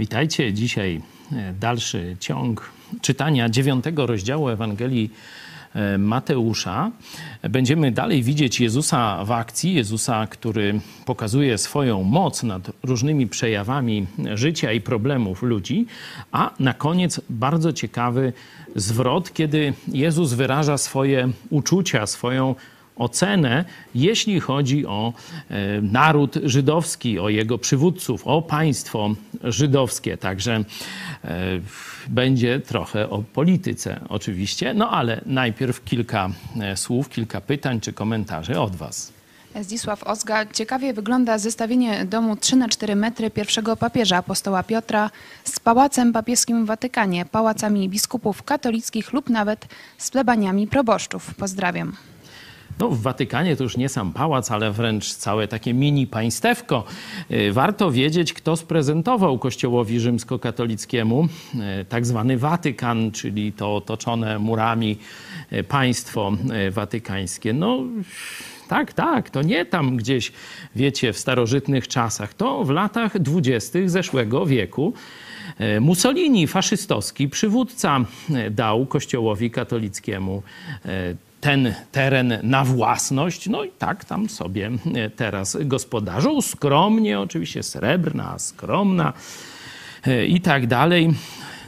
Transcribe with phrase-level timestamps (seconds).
[0.00, 0.52] Witajcie.
[0.52, 1.00] Dzisiaj
[1.32, 5.10] e, dalszy ciąg czytania dziewiątego rozdziału Ewangelii
[5.74, 6.90] e, Mateusza.
[7.42, 14.72] Będziemy dalej widzieć Jezusa w akcji, Jezusa, który pokazuje swoją moc nad różnymi przejawami życia
[14.72, 15.86] i problemów ludzi,
[16.32, 18.32] a na koniec bardzo ciekawy
[18.76, 22.54] zwrot, kiedy Jezus wyraża swoje uczucia, swoją
[23.00, 25.12] ocenę, jeśli chodzi o
[25.50, 30.16] e, naród żydowski, o jego przywódców, o państwo żydowskie.
[30.16, 30.64] Także e,
[32.08, 38.60] będzie trochę o polityce oczywiście, no ale najpierw kilka e, słów, kilka pytań czy komentarzy
[38.60, 39.20] od Was.
[39.60, 40.46] Zdzisław Ozga.
[40.46, 45.10] Ciekawie wygląda zestawienie domu 3 na 4 metry pierwszego papieża apostoła Piotra
[45.44, 49.66] z pałacem papieskim w Watykanie, pałacami biskupów katolickich lub nawet
[49.98, 51.34] z plebaniami proboszczów.
[51.34, 51.96] Pozdrawiam.
[52.78, 56.84] No, w Watykanie to już nie sam pałac, ale wręcz całe takie mini państewko.
[57.30, 61.28] Y, warto wiedzieć, kto sprezentował Kościołowi rzymskokatolickiemu
[61.80, 64.98] y, tak zwany Watykan, czyli to otoczone murami
[65.52, 66.32] y, państwo
[66.70, 67.52] watykańskie.
[67.52, 67.78] No,
[68.68, 70.32] tak, tak, to nie tam gdzieś,
[70.76, 72.34] wiecie, w starożytnych czasach.
[72.34, 74.92] To w latach dwudziestych zeszłego wieku.
[75.80, 78.04] Mussolini, faszystowski przywódca,
[78.50, 80.42] dał Kościołowi katolickiemu
[81.40, 83.48] ten teren na własność.
[83.48, 86.40] No i tak tam sobie e, teraz gospodarzą.
[86.40, 89.12] Skromnie, oczywiście srebrna, skromna
[90.06, 91.10] e, i tak dalej.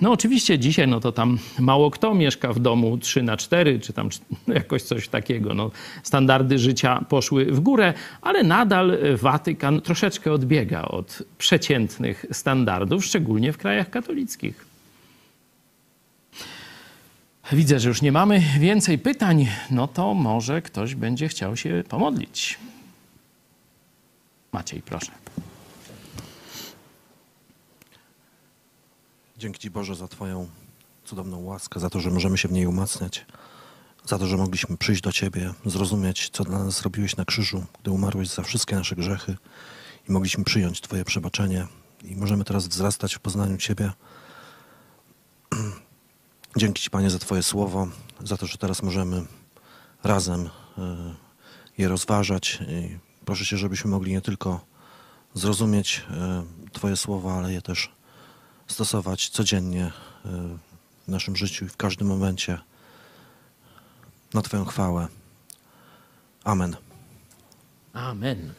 [0.00, 3.93] No oczywiście dzisiaj no to tam mało kto mieszka w domu 3 na 4 czy
[3.93, 4.09] tam
[4.49, 5.55] jakoś coś takiego.
[5.55, 5.71] No,
[6.03, 13.59] standardy życia poszły w górę, ale nadal Watykan troszeczkę odbiega od przeciętnych standardów, szczególnie w
[13.59, 14.72] krajach katolickich.
[17.53, 22.59] Widzę, że już nie mamy więcej pytań, no to może ktoś będzie chciał się pomodlić.
[24.53, 25.13] Maciej, proszę.
[29.39, 30.49] Dzięki Ci Boże za Twoją
[31.05, 33.27] cudowną łaskę, za to, że możemy się w niej umacniać,
[34.05, 37.91] za to, że mogliśmy przyjść do Ciebie, zrozumieć, co dla nas zrobiłeś na krzyżu, gdy
[37.91, 39.37] umarłeś za wszystkie nasze grzechy
[40.09, 41.67] i mogliśmy przyjąć Twoje przebaczenie
[42.05, 43.93] i możemy teraz wzrastać w poznaniu Ciebie.
[46.57, 47.89] Dzięki Ci, Panie, za Twoje słowo,
[48.25, 49.27] za to, że teraz możemy
[50.05, 51.15] razem e,
[51.79, 52.59] je rozważać.
[52.69, 54.61] I proszę Cię, żebyśmy mogli nie tylko
[55.35, 56.43] zrozumieć e,
[56.73, 57.93] Twoje słowa, ale je też
[58.67, 59.93] stosować codziennie e,
[61.09, 62.59] w naszym życiu i w każdym momencie
[64.34, 65.09] na Twoją chwałę.
[66.45, 66.77] Amen.
[67.93, 68.53] Amen.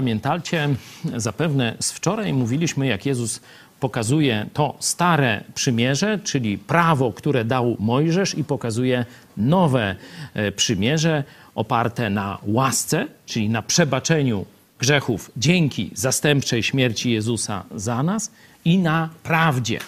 [0.00, 0.68] Pamiętacie,
[1.16, 3.40] zapewne z wczoraj mówiliśmy, jak Jezus
[3.80, 9.04] pokazuje to stare przymierze, czyli prawo, które dał Mojżesz, i pokazuje
[9.36, 9.96] nowe
[10.34, 11.24] e, przymierze
[11.54, 14.46] oparte na łasce, czyli na przebaczeniu
[14.78, 18.30] grzechów dzięki zastępczej śmierci Jezusa za nas
[18.64, 19.78] i na prawdzie,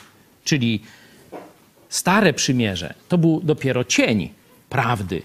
[0.44, 0.82] czyli
[1.88, 4.28] stare przymierze to był dopiero cień
[4.68, 5.22] prawdy,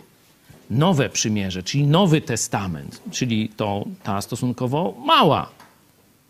[0.69, 5.50] nowe przymierze, czyli Nowy Testament, czyli to ta stosunkowo mała,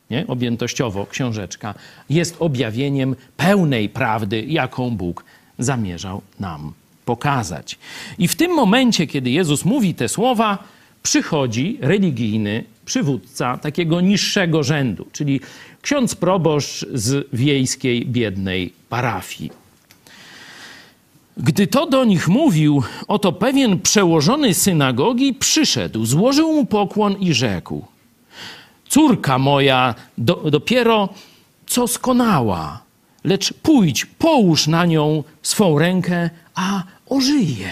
[0.10, 0.28] nie?
[0.28, 1.74] objętościowo książeczka,
[2.10, 5.26] jest objawieniem pełnej prawdy, jaką Bóg
[5.60, 6.74] zamierzał nam
[7.06, 7.78] pokazać.
[8.18, 10.58] I w tym momencie, kiedy Jezus mówi te słowa,
[11.04, 15.42] przychodzi religijny przywódca takiego niższego rzędu, czyli
[15.82, 19.67] ksiądz proboszcz z wiejskiej, biednej parafii.
[21.38, 27.86] Gdy to do nich mówił, oto pewien przełożony synagogi przyszedł, złożył mu pokłon i rzekł:
[28.90, 31.10] Córka moja do, dopiero
[31.68, 32.82] co skonała,
[33.24, 37.72] lecz pójdź, połóż na nią swą rękę, a ożyje.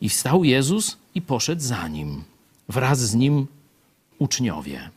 [0.00, 2.24] I wstał Jezus i poszedł za nim,
[2.68, 3.46] wraz z nim
[4.18, 4.90] uczniowie.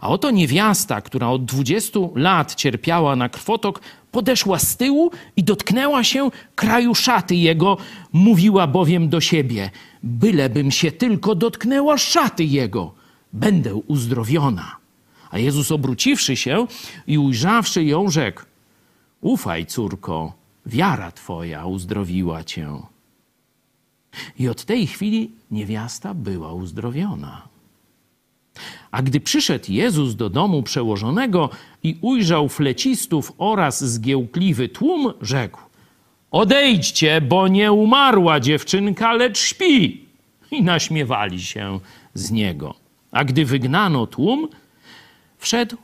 [0.00, 3.80] A oto niewiasta, która od dwudziestu lat cierpiała na krwotok,
[4.12, 7.76] podeszła z tyłu i dotknęła się kraju szaty jego,
[8.12, 9.70] mówiła bowiem do siebie:
[10.02, 12.94] Bylebym się tylko dotknęła szaty jego,
[13.32, 14.76] będę uzdrowiona.
[15.30, 16.66] A Jezus obróciwszy się
[17.06, 18.42] i ujrzawszy ją, rzekł:
[19.20, 20.32] Ufaj, córko,
[20.66, 22.68] wiara twoja uzdrowiła cię.
[24.38, 27.47] I od tej chwili niewiasta była uzdrowiona.
[28.90, 31.50] A gdy przyszedł Jezus do domu przełożonego
[31.82, 35.60] i ujrzał flecistów oraz zgiełkliwy tłum, rzekł:
[36.30, 40.08] Odejdźcie, bo nie umarła dziewczynka, lecz śpi.
[40.50, 41.80] I naśmiewali się
[42.14, 42.74] z niego.
[43.10, 44.48] A gdy wygnano tłum,
[45.38, 45.76] wszedł,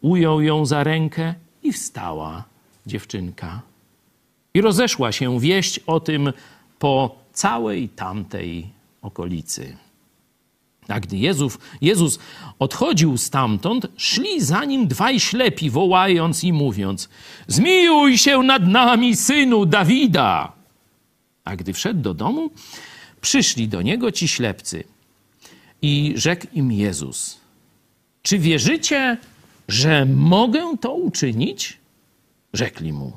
[0.00, 2.44] ujął ją za rękę i wstała
[2.86, 3.62] dziewczynka.
[4.54, 6.32] I rozeszła się wieść o tym
[6.78, 8.66] po całej tamtej
[9.02, 9.76] okolicy.
[10.88, 12.18] A gdy Jezus, Jezus
[12.58, 17.08] odchodził stamtąd, szli za nim dwaj ślepi, wołając i mówiąc:
[17.46, 20.52] Zmiłuj się nad nami, synu Dawida!
[21.44, 22.50] A gdy wszedł do domu,
[23.20, 24.84] przyszli do niego ci ślepcy
[25.82, 27.40] i rzekł im Jezus:
[28.22, 29.18] Czy wierzycie,
[29.68, 31.78] że mogę to uczynić?
[32.52, 33.16] Rzekli mu: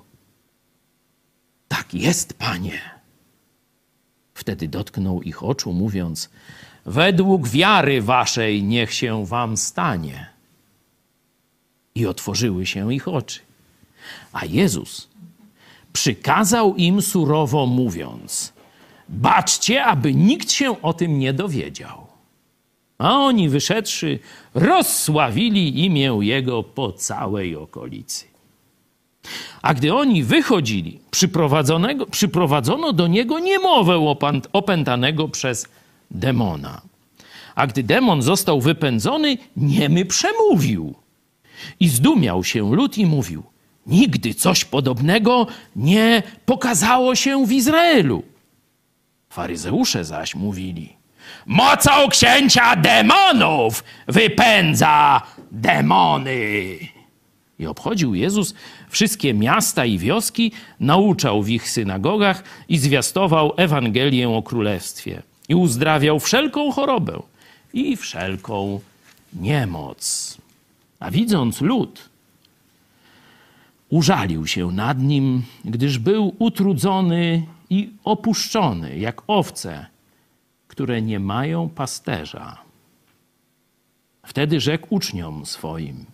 [1.67, 2.81] Tak jest, panie.
[4.33, 6.29] Wtedy dotknął ich oczu, mówiąc:
[6.85, 10.29] Według wiary waszej niech się wam stanie.
[11.95, 13.39] I otworzyły się ich oczy.
[14.33, 15.09] A Jezus
[15.93, 18.53] przykazał im surowo, mówiąc:
[19.09, 22.07] Baczcie, aby nikt się o tym nie dowiedział.
[22.97, 24.19] A oni wyszedłszy,
[24.53, 28.25] rozsławili imię Jego po całej okolicy.
[29.61, 30.99] A gdy oni wychodzili,
[32.11, 34.15] przyprowadzono do niego niemowę
[34.53, 35.67] opętanego przez
[36.11, 36.81] demona.
[37.55, 40.95] A gdy demon został wypędzony, niemy przemówił.
[41.79, 43.43] I zdumiał się lud i mówił:
[43.87, 48.23] Nigdy coś podobnego nie pokazało się w Izraelu.
[49.29, 50.95] Faryzeusze zaś mówili:
[51.45, 56.77] Mocą księcia demonów wypędza demony.
[57.59, 58.53] I obchodził Jezus
[58.89, 65.21] wszystkie miasta i wioski, nauczał w ich synagogach i zwiastował Ewangelię o Królestwie.
[65.49, 67.21] I uzdrawiał wszelką chorobę
[67.73, 68.79] i wszelką
[69.33, 70.37] niemoc.
[70.99, 72.09] A widząc lud,
[73.89, 79.85] użalił się nad nim, gdyż był utrudzony i opuszczony, jak owce,
[80.67, 82.57] które nie mają pasterza.
[84.25, 86.05] Wtedy rzekł uczniom swoim: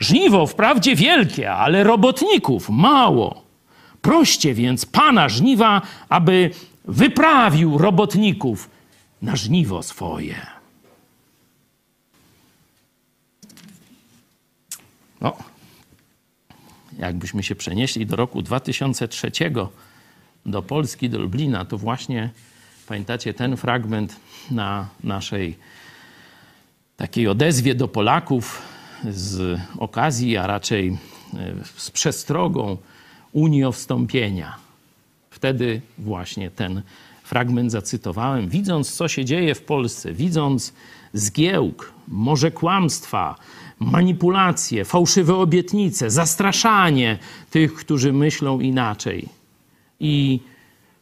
[0.00, 3.42] Żniwo wprawdzie wielkie, ale robotników mało.
[4.02, 6.50] Proście więc pana żniwa, aby
[6.84, 8.70] wyprawił robotników
[9.22, 10.46] na żniwo swoje.
[15.20, 15.36] No,
[16.98, 19.30] jakbyśmy się przenieśli do roku 2003,
[20.46, 22.30] do Polski, do Lublina, to właśnie
[22.88, 24.16] pamiętacie ten fragment
[24.50, 25.58] na naszej
[26.96, 28.62] takiej odezwie do Polaków
[29.10, 30.96] z okazji, a raczej e,
[31.76, 32.76] z przestrogą
[33.32, 34.61] Unii o wstąpienia.
[35.42, 36.82] Wtedy właśnie ten
[37.24, 38.48] fragment zacytowałem.
[38.48, 40.72] Widząc, co się dzieje w Polsce, widząc
[41.12, 43.36] zgiełk, może kłamstwa,
[43.78, 47.18] manipulacje, fałszywe obietnice, zastraszanie
[47.50, 49.28] tych, którzy myślą inaczej
[50.00, 50.40] i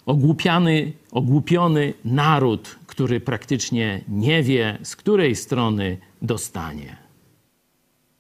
[0.07, 6.97] ogłupiany, ogłupiony naród, który praktycznie nie wie, z której strony dostanie.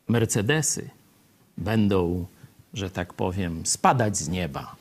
[0.08, 0.90] Mercedesy
[1.58, 2.26] będą,
[2.74, 4.79] że tak powiem, spadać z nieba.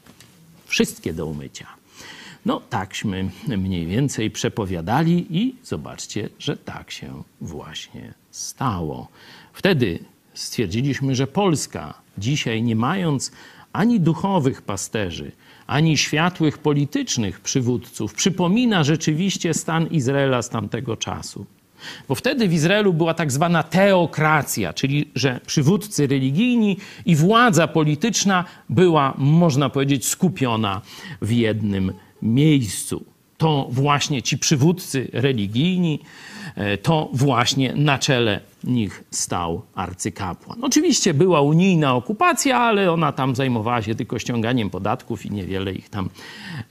[0.70, 1.68] Wszystkie do umycia.
[2.46, 9.08] No, takśmy mniej więcej przepowiadali i zobaczcie, że tak się właśnie stało.
[9.54, 10.00] Wtedy
[10.34, 13.32] stwierdziliśmy, że Polska dzisiaj, nie mając
[13.74, 15.32] ani duchowych pasterzy,
[15.68, 21.46] ani światłych politycznych przywódców, przypomina rzeczywiście stan Izraela z tamtego czasu.
[22.08, 28.46] Bo wtedy w Izraelu była tak zwana teokracja, czyli że przywódcy religijni i władza polityczna
[28.70, 30.82] była, można powiedzieć, skupiona
[31.22, 33.06] w jednym miejscu.
[33.40, 36.00] To właśnie ci przywódcy religijni,
[36.56, 40.64] e, to właśnie na czele nich stał arcykapłan.
[40.64, 45.90] Oczywiście była unijna okupacja, ale ona tam zajmowała się tylko ściąganiem podatków i niewiele ich
[45.90, 46.10] tam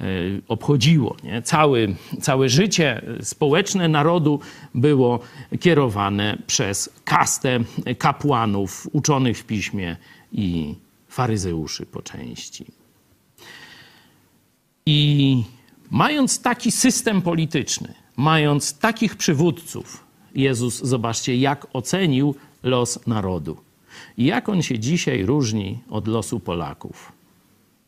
[0.01, 0.05] e,
[0.49, 1.17] obchodziło.
[1.25, 1.43] Nie?
[1.43, 4.41] Cały, całe życie społeczne narodu
[4.75, 5.21] było
[5.61, 7.61] kierowane przez kastę
[7.99, 9.97] kapłanów, uczonych w piśmie
[10.33, 10.75] i
[11.09, 12.65] faryzeuszy po części.
[14.87, 15.45] I
[15.91, 20.05] mając taki system polityczny, mając takich przywódców,
[20.35, 23.57] Jezus, zobaczcie, jak ocenił los narodu.
[24.19, 27.13] Jak on się dzisiaj różni od losu Polaków?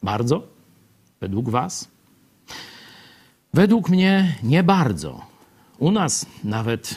[0.03, 0.43] Bardzo?
[1.21, 1.89] Według Was?
[3.55, 5.21] Według mnie nie bardzo.
[5.79, 6.97] U nas nawet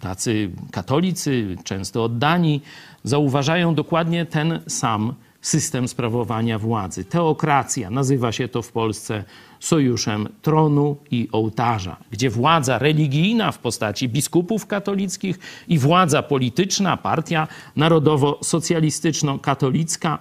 [0.00, 2.60] tacy katolicy, często oddani,
[3.04, 7.04] zauważają dokładnie ten sam system sprawowania władzy.
[7.04, 9.24] Teokracja, nazywa się to w Polsce
[9.60, 17.48] sojuszem tronu i ołtarza, gdzie władza religijna w postaci biskupów katolickich i władza polityczna, partia
[17.76, 20.18] narodowo-socjalistyczno-katolicka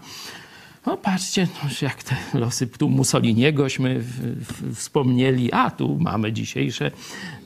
[0.87, 4.03] No patrzcie, no, jak te losy tu Mussoliniegоśmy
[4.75, 6.91] wspomnieli, a tu mamy dzisiejsze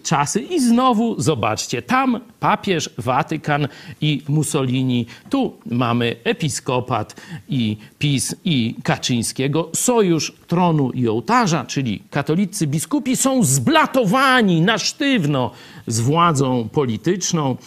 [0.04, 0.40] czasy.
[0.40, 3.68] I znowu zobaczcie, tam papież, Watykan
[4.02, 12.68] i Mussolini, tu mamy episkopat i PiS i Kaczyńskiego, sojusz tronu i ołtarza, czyli katolicy
[12.68, 15.52] biskupi są zblatowani na sztywno
[15.88, 17.58] z władzą polityczną.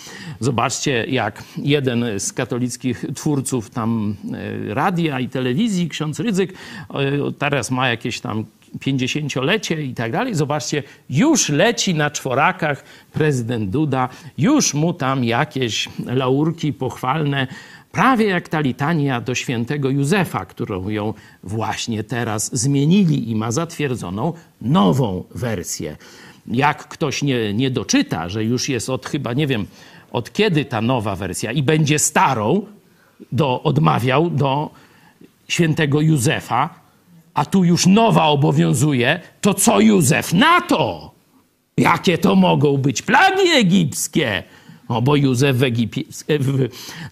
[0.41, 4.17] Zobaczcie, jak jeden z katolickich twórców tam
[4.69, 8.45] e, radia i telewizji, ksiądz Rydzyk, e, teraz ma jakieś tam
[8.79, 10.35] 50-lecie i tak dalej.
[10.35, 17.47] Zobaczcie, już leci na czworakach prezydent Duda, już mu tam jakieś laurki pochwalne,
[17.93, 24.33] prawie jak ta litania do świętego Józefa, którą ją właśnie teraz zmienili i ma zatwierdzoną
[24.61, 25.97] nową wersję.
[26.47, 29.67] Jak ktoś nie, nie doczyta, że już jest od chyba, nie wiem,
[30.13, 32.67] od kiedy ta nowa wersja i będzie starą,
[33.33, 34.71] do, odmawiał do
[35.49, 36.84] świętego Józefa,
[37.35, 41.15] a tu już nowa obowiązuje, to co Józef na to?
[41.77, 44.43] Jakie to mogą być plagi egipskie?
[44.89, 46.03] O, bo Józef w Egipcie,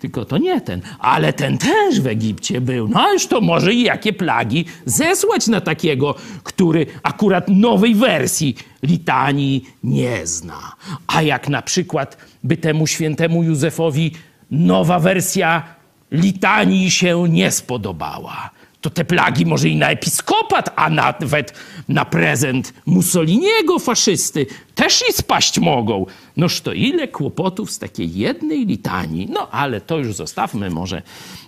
[0.01, 2.89] tylko to nie ten, ale ten też w Egipcie był.
[2.89, 9.65] No ależ to może i jakie plagi zesłać na takiego, który akurat nowej wersji litanii
[9.85, 10.73] nie zna.
[11.07, 14.13] A jak na przykład by temu świętemu Józefowi
[14.51, 15.63] nowa wersja
[16.11, 18.51] litanii się nie spodobała,
[18.83, 21.55] to te plagi może i na episkopat, a nawet
[21.89, 26.07] na prezent Mussoliniego faszysty też i spaść mogą.
[26.37, 29.29] Noż to ile kłopotów z takiej jednej litanii.
[29.31, 31.03] No ale to już zostawmy, może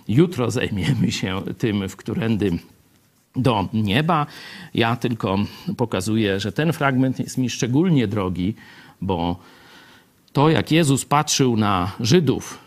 [0.07, 2.51] jutro zajmiemy się tym, w którędy
[3.35, 4.25] do nieba.
[4.73, 5.37] Ja tylko
[5.77, 8.55] pokazuję, że ten fragment jest mi szczególnie drogi,
[9.01, 9.39] bo
[10.33, 12.57] to jak Jezus patrzył na Żydów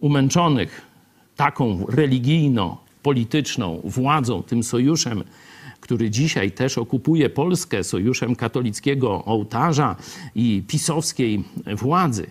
[0.00, 0.82] umęczonych
[1.36, 5.24] taką religijno polityczną władzą, tym sojuszem,
[5.80, 9.96] który dzisiaj też okupuje Polskę, sojuszem katolickiego ołtarza
[10.34, 11.44] i pisowskiej
[11.76, 12.30] władzy,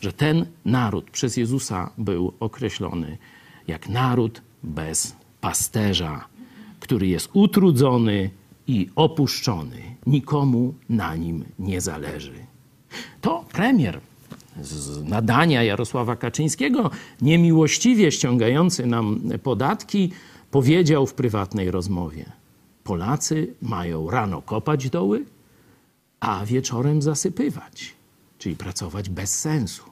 [0.00, 3.18] że ten naród przez Jezusa był określony
[3.68, 6.24] jak naród bez pasterza,
[6.80, 8.30] który jest utrudzony
[8.66, 9.96] i opuszczony.
[10.06, 12.34] Nikomu na nim nie zależy.
[13.20, 14.00] To premier
[14.60, 16.90] z nadania Jarosława Kaczyńskiego,
[17.22, 20.12] niemiłościwie ściągający nam podatki,
[20.50, 22.32] powiedział w prywatnej rozmowie:
[22.84, 25.24] Polacy mają rano kopać doły,
[26.20, 27.94] a wieczorem zasypywać,
[28.38, 29.84] czyli pracować bez sensu.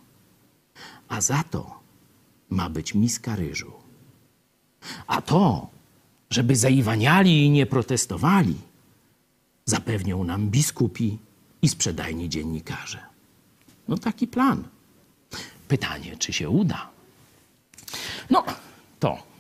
[1.08, 1.80] A za to
[2.50, 3.72] ma być miska ryżu.
[5.06, 5.68] A to,
[6.30, 8.54] żeby zaiwaniali i nie protestowali,
[9.64, 11.18] zapewnią nam biskupi
[11.62, 13.09] i sprzedajni dziennikarze.
[13.88, 14.64] No taki plan.
[15.68, 16.88] Pytanie, czy się uda?
[18.30, 18.44] No,
[19.00, 19.30] to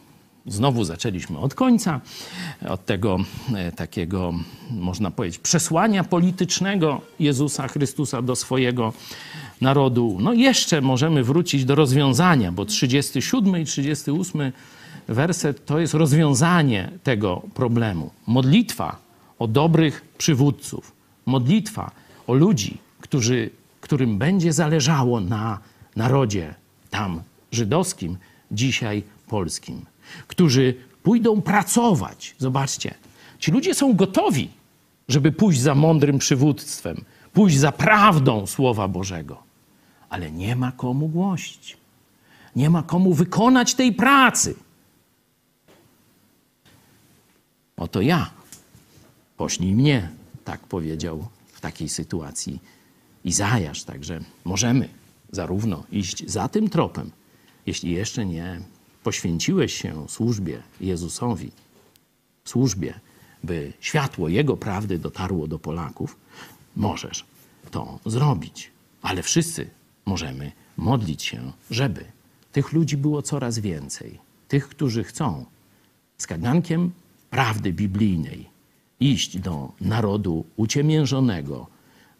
[0.46, 2.00] znowu zaczęliśmy od końca,
[2.68, 3.18] od tego
[3.54, 4.34] e, takiego,
[4.70, 8.92] można powiedzieć, przesłania politycznego Jezusa Chrystusa do swojego
[9.60, 10.18] narodu.
[10.20, 14.52] No jeszcze możemy wrócić do rozwiązania, bo 37 i 38
[15.08, 18.10] werset to jest rozwiązanie tego problemu.
[18.26, 18.96] Modlitwa
[19.38, 20.92] o dobrych przywódców,
[21.26, 21.90] modlitwa
[22.26, 25.58] o ludzi, którzy którym będzie zależało na
[25.96, 26.54] narodzie
[26.90, 27.22] tam
[27.52, 28.16] żydowskim,
[28.50, 29.86] dzisiaj polskim,
[30.26, 32.34] którzy pójdą pracować.
[32.38, 32.94] Zobaczcie,
[33.38, 34.50] ci ludzie są gotowi,
[35.08, 39.42] żeby pójść za mądrym przywództwem, pójść za prawdą Słowa Bożego,
[40.08, 41.76] ale nie ma komu głosić.
[42.56, 44.54] Nie ma komu wykonać tej pracy.
[47.76, 48.30] Oto ja.
[49.36, 50.08] Pośnij mnie,
[50.44, 52.60] tak powiedział w takiej sytuacji
[53.24, 53.84] Izajasz.
[53.84, 54.88] Także możemy
[55.32, 57.10] zarówno iść za tym tropem,
[57.66, 58.60] jeśli jeszcze nie
[59.02, 61.50] poświęciłeś się służbie Jezusowi,
[62.44, 62.94] służbie,
[63.44, 66.16] by światło Jego prawdy dotarło do Polaków,
[66.76, 67.24] możesz
[67.70, 68.70] to zrobić.
[69.02, 69.70] Ale wszyscy
[70.06, 72.04] możemy modlić się, żeby
[72.52, 74.18] tych ludzi było coraz więcej.
[74.48, 75.44] Tych, którzy chcą
[76.18, 76.90] z kagankiem
[77.30, 78.50] prawdy biblijnej
[79.00, 81.66] iść do narodu uciemiężonego,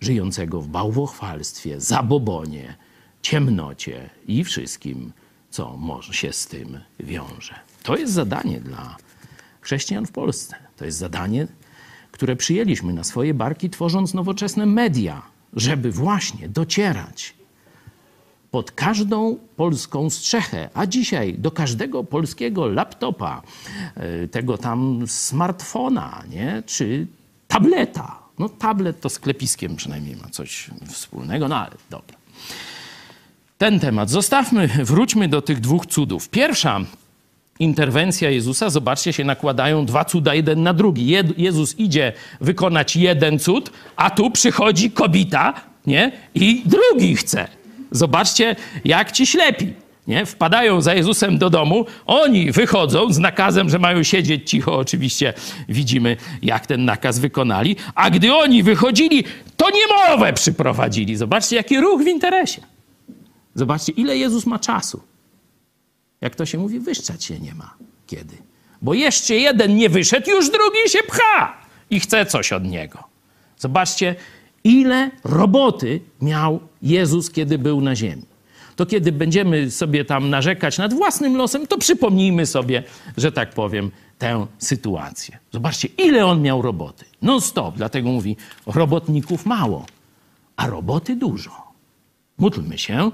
[0.01, 2.75] żyjącego w bałwochwalstwie, zabobonie,
[3.23, 5.13] ciemnocie i wszystkim,
[5.51, 7.55] co może się z tym wiąże.
[7.83, 8.97] To jest zadanie dla
[9.61, 10.57] chrześcijan w Polsce.
[10.77, 11.47] To jest zadanie,
[12.13, 17.35] które przyjęliśmy na swoje barki, tworząc nowoczesne media, żeby właśnie docierać
[18.51, 23.43] pod każdą polską strzechę, a dzisiaj do każdego polskiego laptopa,
[23.95, 26.63] e, tego tam smartfona, nie?
[26.67, 27.07] czy
[27.49, 32.17] tableta, no tablet to z klepiskiem przynajmniej ma coś wspólnego, no ale dobra.
[33.59, 36.29] Ten temat zostawmy, wróćmy do tych dwóch cudów.
[36.29, 36.81] Pierwsza
[37.59, 41.07] interwencja Jezusa, zobaczcie, się nakładają dwa cuda jeden na drugi.
[41.07, 45.55] Je Jezus idzie wykonać jeden cud, a tu przychodzi kobita
[45.87, 46.13] nie?
[46.35, 47.49] i drugi chce.
[47.91, 49.73] Zobaczcie, jak ci ślepi.
[50.07, 50.27] Nie?
[50.27, 54.79] Wpadają za Jezusem do domu, oni wychodzą z nakazem, że mają siedzieć cicho.
[54.79, 55.35] Oczywiście
[55.69, 57.77] widzimy, jak ten nakaz wykonali.
[57.95, 59.25] A gdy oni wychodzili,
[59.57, 61.17] to niemowę przyprowadzili.
[61.17, 62.63] Zobaczcie, jaki ruch w interesie.
[63.55, 65.03] Zobaczcie, ile Jezus ma czasu.
[66.21, 67.75] Jak to się mówi, wyszczać się nie ma.
[68.07, 68.37] Kiedy?
[68.83, 71.57] Bo jeszcze jeden nie wyszedł, już drugi się pcha
[71.91, 72.99] i chce coś od niego.
[73.59, 74.15] Zobaczcie,
[74.65, 78.30] ile roboty miał Jezus, kiedy był na ziemi.
[78.81, 82.83] To kiedy będziemy sobie tam narzekać nad własnym losem, to przypomnijmy sobie,
[83.17, 85.39] że tak powiem, tę sytuację.
[85.53, 87.05] Zobaczcie, ile on miał roboty.
[87.23, 89.87] Non stop, dlatego mówi, robotników mało,
[90.57, 91.51] a roboty dużo.
[92.39, 93.11] Módlmy się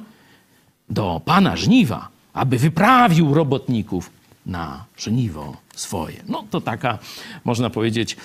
[0.90, 4.10] do Pana żniwa, aby wyprawił robotników
[4.46, 6.16] na żniwo swoje.
[6.28, 6.98] No to taka,
[7.44, 8.16] można powiedzieć,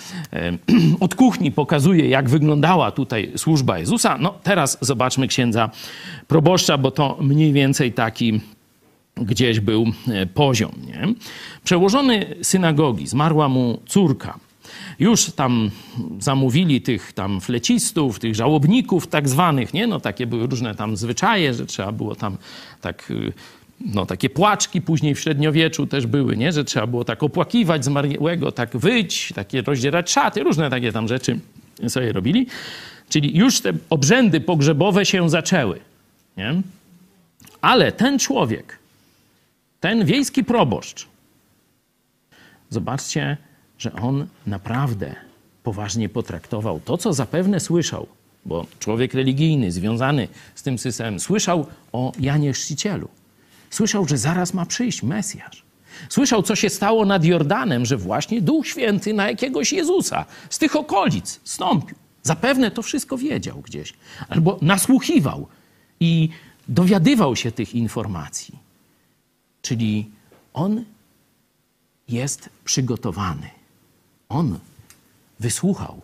[0.99, 4.17] od kuchni pokazuje, jak wyglądała tutaj służba Jezusa.
[4.17, 5.69] No teraz zobaczmy księdza
[6.27, 8.41] proboszcza, bo to mniej więcej taki
[9.15, 10.71] gdzieś był e, poziom.
[10.87, 11.13] Nie?
[11.63, 14.39] Przełożony synagogi, zmarła mu córka.
[14.99, 15.71] Już tam
[16.19, 19.87] zamówili tych tam flecistów, tych żałobników tak zwanych, nie?
[19.87, 22.37] No takie były różne tam zwyczaje, że trzeba było tam
[22.81, 23.33] tak y,
[23.85, 26.51] no, takie płaczki później w średniowieczu też były, nie?
[26.51, 31.39] że trzeba było tak opłakiwać zmarłego, tak wyć, takie rozdzierać szaty, różne takie tam rzeczy
[31.87, 32.47] sobie robili.
[33.09, 35.79] Czyli już te obrzędy pogrzebowe się zaczęły.
[36.37, 36.61] Nie?
[37.61, 38.79] Ale ten człowiek,
[39.79, 41.07] ten wiejski proboszcz,
[42.69, 43.37] zobaczcie,
[43.77, 45.15] że on naprawdę
[45.63, 48.07] poważnie potraktował to, co zapewne słyszał,
[48.45, 53.07] bo człowiek religijny związany z tym systemem słyszał o Janie Chrzcicielu
[53.71, 55.63] Słyszał, że zaraz ma przyjść Mesjasz.
[56.09, 60.75] Słyszał, co się stało nad Jordanem, że właśnie Duch Święty na jakiegoś Jezusa z tych
[60.75, 61.97] okolic stąpił.
[62.23, 63.93] Zapewne to wszystko wiedział gdzieś,
[64.29, 65.47] albo nasłuchiwał
[65.99, 66.29] i
[66.67, 68.59] dowiadywał się tych informacji.
[69.61, 70.09] Czyli
[70.53, 70.85] on
[72.07, 73.49] jest przygotowany.
[74.29, 74.59] On
[75.39, 76.01] wysłuchał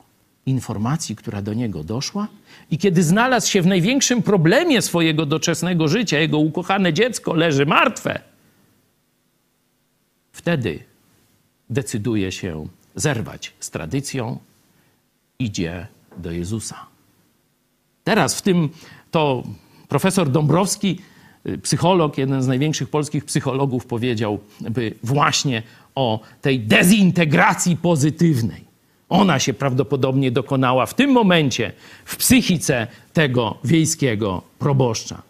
[0.47, 2.27] informacji, która do niego doszła,
[2.71, 8.19] i kiedy znalazł się w największym problemie swojego doczesnego życia, jego ukochane dziecko leży martwe,
[10.31, 10.79] wtedy
[11.69, 14.39] decyduje się zerwać z tradycją,
[15.39, 16.85] idzie do Jezusa.
[18.03, 18.69] Teraz w tym
[19.11, 19.43] to
[19.87, 20.99] profesor Dąbrowski,
[21.47, 25.63] y, psycholog, jeden z największych polskich psychologów, powiedział by właśnie
[25.95, 28.66] o tej dezintegracji pozytywnej.
[29.09, 31.71] Ona się prawdopodobnie dokonała w tym momencie
[32.05, 35.21] w psychice tego wiejskiego proboszcza,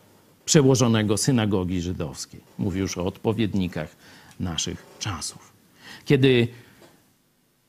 [0.46, 2.42] przełożonego synagogi żydowskiej.
[2.58, 3.96] Mówię już o odpowiednikach
[4.40, 5.52] naszych czasów.
[6.06, 6.48] Kiedy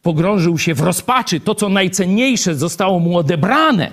[0.02, 3.92] pogrążył się w rozpaczy, to co najcenniejsze zostało mu odebrane,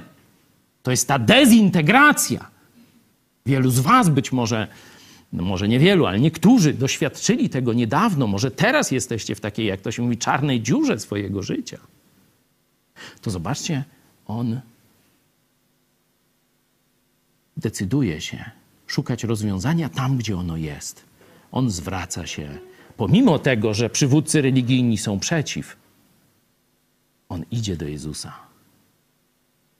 [0.84, 2.48] to jest ta dezintegracja.
[3.46, 4.68] Wielu z Was być może,
[5.34, 8.28] no może niewielu, ale niektórzy doświadczyli tego niedawno.
[8.28, 11.78] Może teraz jesteście w takiej, jak to się mówi, czarnej dziurze swojego życia
[13.22, 13.84] to zobaczcie,
[14.28, 14.62] on
[17.58, 18.52] decyduje się
[18.88, 21.06] szukać rozwiązania tam, gdzie ono jest.
[21.52, 22.58] On zwraca się,
[22.98, 25.78] pomimo tego, że przywódcy religijni są przeciw,
[27.30, 28.34] on idzie do Jezusa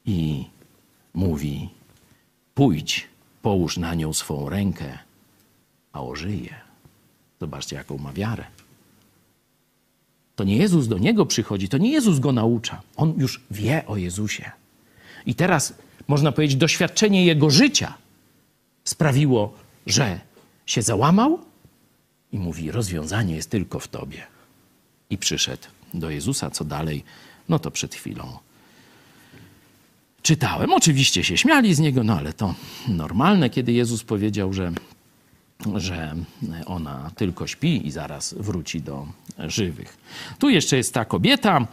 [0.04, 0.44] i
[1.14, 1.68] mówi:
[2.54, 3.08] Pójdź,
[3.42, 4.98] połóż na nią swą rękę,
[5.92, 6.54] a ożyje.
[7.40, 8.44] Zobaczcie, jaką ma wiarę.
[10.36, 12.82] To nie Jezus do niego przychodzi, to nie Jezus go naucza.
[12.96, 14.50] On już wie o Jezusie.
[15.26, 15.74] I teraz,
[16.08, 17.94] można powiedzieć, doświadczenie jego życia
[18.84, 19.54] sprawiło,
[19.86, 20.20] że
[20.66, 21.38] się załamał
[22.32, 24.26] i mówi: Rozwiązanie jest tylko w tobie.
[25.10, 25.62] I przyszedł
[25.94, 26.50] do Jezusa.
[26.50, 27.04] Co dalej?
[27.48, 28.38] No to przed chwilą
[30.26, 30.72] czytałem.
[30.72, 32.54] Oczywiście się śmiali z niego, no ale to
[32.88, 34.72] normalne, kiedy Jezus powiedział, że
[35.76, 36.14] że
[36.66, 39.06] ona tylko śpi i zaraz wróci do
[39.38, 39.98] żywych.
[40.38, 41.66] Tu jeszcze jest ta kobieta.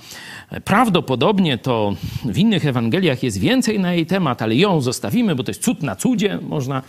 [0.65, 5.51] Prawdopodobnie to w innych Ewangeliach jest więcej na jej temat, ale ją zostawimy, bo to
[5.51, 6.81] jest cud na cudzie, można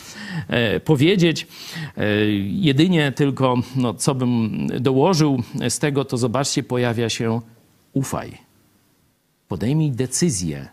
[0.49, 1.47] e, powiedzieć.
[1.97, 2.07] E,
[2.45, 7.41] jedynie tylko, no, co bym dołożył z tego, to zobaczcie, pojawia się
[7.93, 8.39] ufaj.
[9.49, 10.69] Podejmij decyzję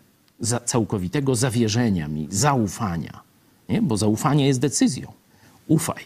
[0.64, 3.20] całkowitego zawierzenia mi, zaufania.
[3.68, 3.82] Nie?
[3.82, 5.21] Bo zaufanie jest decyzją
[5.66, 6.04] ufaj.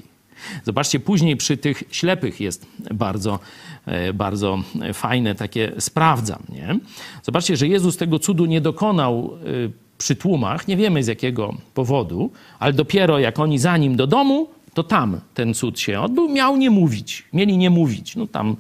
[0.65, 3.39] Zobaczcie, później przy tych ślepych jest bardzo,
[3.87, 4.59] e, bardzo
[4.95, 6.43] fajne takie sprawdzam.
[6.49, 6.79] Nie?
[7.23, 12.31] Zobaczcie, że Jezus tego cudu nie dokonał e, przy tłumach, nie wiemy z jakiego powodu,
[12.59, 16.57] ale dopiero jak oni za nim do domu, to tam ten cud się odbył, miał
[16.57, 18.17] nie mówić, mieli nie mówić.
[18.17, 18.57] No tam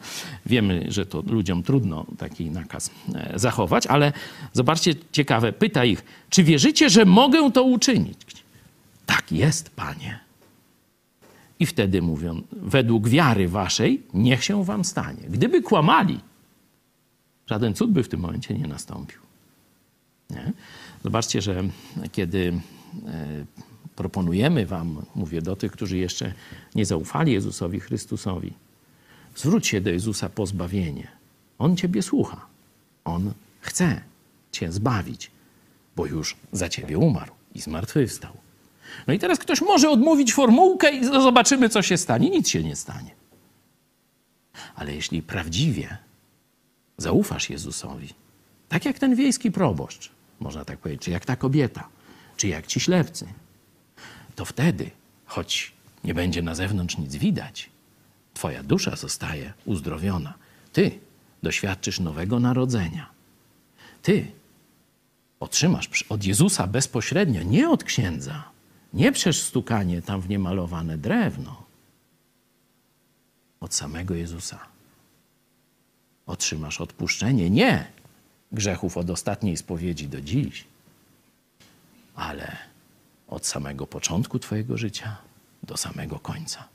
[0.46, 4.12] wiemy, że to ludziom trudno taki nakaz e, zachować, ale
[4.52, 8.18] zobaczcie, ciekawe, pyta ich, czy wierzycie, że mogę to uczynić?
[9.06, 10.25] Tak jest, panie.
[11.58, 15.22] I wtedy mówią, według wiary waszej, niech się wam stanie.
[15.28, 16.20] Gdyby kłamali,
[17.46, 19.20] żaden cud by w tym momencie nie nastąpił.
[20.30, 20.52] Nie?
[21.04, 21.62] Zobaczcie, że
[22.12, 22.60] kiedy
[23.06, 23.44] e,
[23.96, 26.32] proponujemy Wam, mówię do tych, którzy jeszcze
[26.74, 28.52] nie zaufali Jezusowi Chrystusowi,
[29.36, 31.08] zwróć się do Jezusa po zbawienie.
[31.58, 32.46] On Ciebie słucha.
[33.04, 34.00] On chce
[34.52, 35.30] Cię zbawić,
[35.96, 38.45] bo już za Ciebie umarł i zmartwychwstał.
[39.06, 42.30] No i teraz ktoś może odmówić formułkę i zobaczymy, co się stanie.
[42.30, 43.10] Nic się nie stanie.
[44.74, 45.98] Ale jeśli prawdziwie
[46.98, 48.14] zaufasz Jezusowi,
[48.68, 51.88] tak jak ten wiejski proboszcz, można tak powiedzieć, czy jak ta kobieta,
[52.36, 53.26] czy jak ci ślepcy,
[54.36, 54.90] to wtedy,
[55.26, 55.72] choć
[56.04, 57.70] nie będzie na zewnątrz nic widać,
[58.36, 60.34] Twoja dusza zostaje uzdrowiona.
[60.72, 60.98] Ty
[61.42, 63.10] doświadczysz nowego narodzenia.
[64.02, 64.26] Ty
[65.40, 68.44] otrzymasz od Jezusa bezpośrednio, nie od księdza,
[68.96, 71.62] nie przez stukanie tam w niemalowane drewno,
[73.60, 74.58] od samego Jezusa.
[76.26, 77.86] Otrzymasz odpuszczenie nie
[78.52, 80.64] grzechów od ostatniej spowiedzi do dziś,
[82.14, 82.56] ale
[83.28, 85.16] od samego początku Twojego życia
[85.62, 86.68] do samego końca.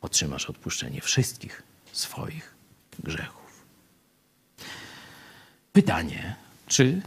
[0.00, 2.54] Otrzymasz odpuszczenie wszystkich swoich
[2.98, 3.64] grzechów.
[5.72, 7.02] Pytanie, czy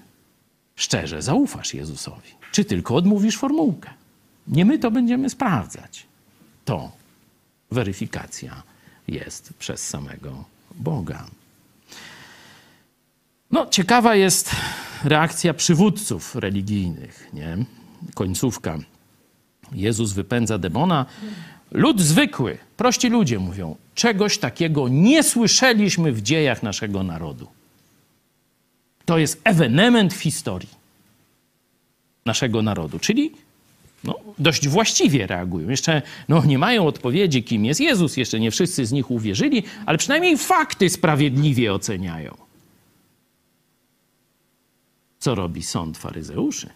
[0.75, 4.02] szczerze zaufasz Jezusowi, czy tylko odmówisz formułkę?
[4.47, 6.05] Nie my to będziemy sprawdzać.
[6.65, 6.91] To
[7.71, 8.63] weryfikacja
[9.07, 11.25] jest przez samego Boga.
[13.51, 14.51] No, ciekawa jest
[15.03, 17.57] reakcja przywódców religijnych, nie?
[18.13, 18.77] Końcówka.
[19.71, 21.05] Jezus wypędza demona.
[21.71, 27.47] Lud zwykły, prości ludzie mówią, czegoś takiego nie słyszeliśmy w dziejach naszego narodu.
[29.05, 30.69] To jest ewenement w historii
[32.25, 33.31] naszego narodu, czyli
[34.03, 35.69] no, dość właściwie reagują.
[35.69, 39.97] Jeszcze no, nie mają odpowiedzi, kim jest Jezus, jeszcze nie wszyscy z nich uwierzyli, ale
[39.97, 42.37] przynajmniej fakty sprawiedliwie oceniają.
[45.19, 46.69] Co robi sąd faryzeuszy?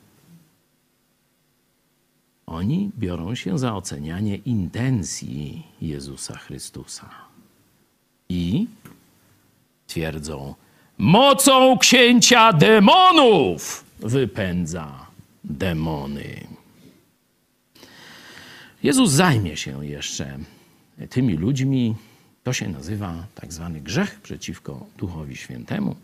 [2.45, 7.09] Oni biorą się za ocenianie intencji Jezusa Chrystusa
[8.29, 8.67] i
[9.87, 10.55] twierdzą:
[10.97, 15.05] Mocą księcia demonów wypędza
[15.43, 16.56] demony.
[18.87, 20.39] Jezus zajmie się jeszcze
[21.09, 21.95] tymi ludźmi.
[22.43, 25.95] To się nazywa tak zwany grzech przeciwko Duchowi Świętemu.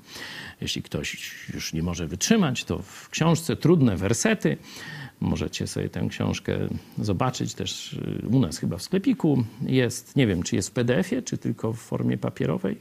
[0.61, 4.57] Jeśli ktoś już nie może wytrzymać, to w książce Trudne Wersety
[5.19, 6.59] możecie sobie tę książkę
[6.97, 9.43] zobaczyć też y, u nas chyba w sklepiku.
[9.61, 12.77] Jest, nie wiem, czy jest w PDF-ie, czy tylko w formie papierowej.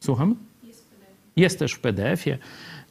[0.00, 0.36] Słucham?
[1.36, 2.38] Jest też w PDF-ie.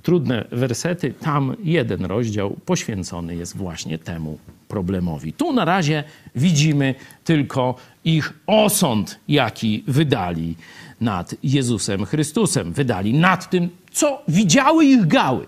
[0.01, 5.33] Trudne wersety, tam jeden rozdział poświęcony jest właśnie temu problemowi.
[5.33, 6.03] Tu na razie
[6.35, 7.75] widzimy tylko
[8.05, 10.55] ich osąd, jaki wydali
[11.01, 12.73] nad Jezusem Chrystusem.
[12.73, 15.45] Wydali nad tym, co widziały ich gały.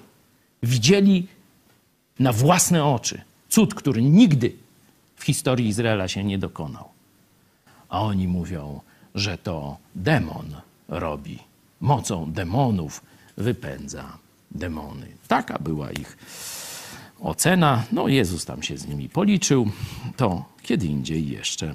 [0.63, 1.27] Widzieli
[2.19, 4.53] na własne oczy cud, który nigdy
[5.15, 6.89] w historii Izraela się nie dokonał.
[7.89, 8.81] A oni mówią,
[9.15, 10.55] że to demon
[10.87, 11.50] robi.
[11.81, 13.01] Mocą demonów
[13.37, 14.17] wypędza
[14.51, 15.07] demony.
[15.27, 16.17] Taka była ich
[17.19, 17.83] ocena.
[17.91, 19.71] No, Jezus tam się z nimi policzył.
[20.17, 21.73] To kiedy indziej jeszcze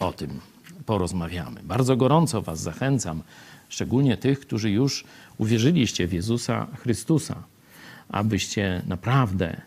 [0.00, 0.40] o tym
[0.86, 1.60] porozmawiamy.
[1.62, 3.22] Bardzo gorąco Was zachęcam,
[3.68, 5.04] szczególnie tych, którzy już
[5.38, 7.42] uwierzyliście w Jezusa Chrystusa,
[8.08, 9.60] abyście naprawdę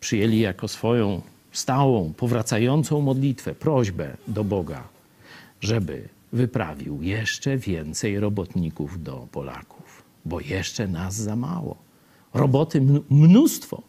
[0.00, 4.82] przyjęli jako swoją stałą, powracającą modlitwę, prośbę do Boga,
[5.60, 11.76] żeby wyprawił jeszcze więcej robotników do Polaków, bo jeszcze nas za mało.
[12.34, 13.82] Roboty mnóstwo.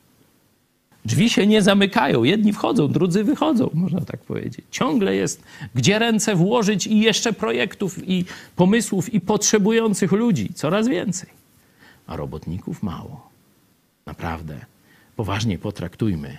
[1.06, 2.23] Drzwi się nie zamykają.
[2.23, 4.65] Jedni wchodzą, drudzy wychodzą, można tak powiedzieć.
[4.71, 5.43] Ciągle jest
[5.75, 8.25] gdzie ręce włożyć i jeszcze projektów i
[8.56, 11.30] pomysłów i potrzebujących ludzi coraz więcej.
[12.08, 13.30] A robotników mało.
[14.06, 14.65] Naprawdę,
[15.15, 16.38] poważnie potraktujmy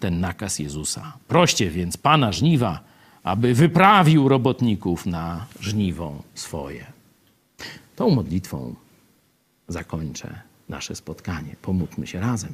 [0.00, 1.12] ten nakaz Jezusa.
[1.28, 2.80] Proście więc Pana żniwa,
[3.22, 6.86] aby wyprawił robotników na żniwo swoje.
[7.96, 8.74] Tą modlitwą
[9.68, 11.56] zakończę nasze spotkanie.
[11.62, 12.52] Pomódlmy się razem.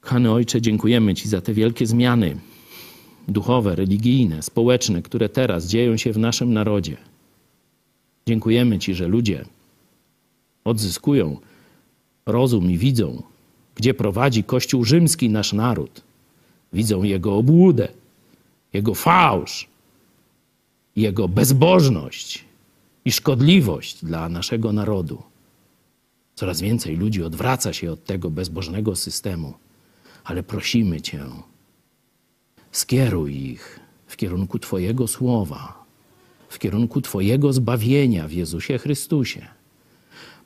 [0.00, 2.36] Kochany Ojcze, dziękujemy Ci za te wielkie zmiany
[3.28, 6.96] duchowe, religijne, społeczne, które teraz dzieją się w naszym narodzie.
[8.26, 9.44] Dziękujemy Ci, że ludzie
[10.64, 11.36] odzyskują
[12.26, 13.22] rozum i widzą,
[13.74, 16.02] gdzie prowadzi Kościół rzymski nasz naród.
[16.76, 17.88] Widzą Jego obłudę,
[18.72, 19.68] Jego fałsz,
[20.96, 22.44] Jego bezbożność
[23.04, 25.22] i szkodliwość dla naszego narodu.
[26.34, 29.54] Coraz więcej ludzi odwraca się od tego bezbożnego systemu,
[30.24, 31.24] ale prosimy Cię,
[32.72, 35.84] skieruj ich w kierunku Twojego słowa,
[36.48, 39.46] w kierunku Twojego zbawienia w Jezusie Chrystusie.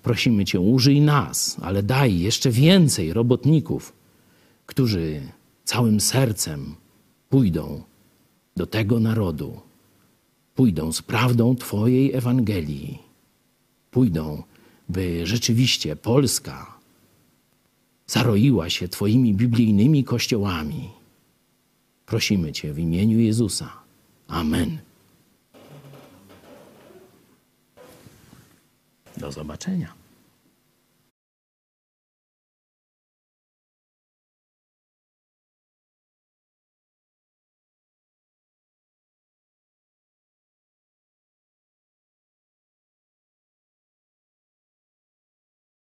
[0.03, 3.93] Prosimy Cię, użyj nas, ale daj jeszcze więcej robotników,
[4.66, 5.21] którzy
[5.70, 6.74] całym sercem
[7.28, 7.83] pójdą
[8.56, 9.61] do tego narodu,
[10.54, 12.98] pójdą z prawdą Twojej Ewangelii,
[13.90, 14.42] pójdą,
[14.88, 16.78] by rzeczywiście Polska
[18.06, 20.90] zaroiła się Twoimi biblijnymi kościołami.
[22.06, 23.70] Prosimy Cię w imieniu Jezusa.
[24.28, 24.78] Amen.
[29.16, 29.99] Do zobaczenia.